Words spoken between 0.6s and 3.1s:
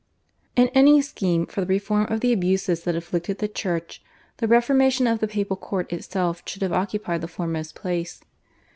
any scheme for the reform of the abuses that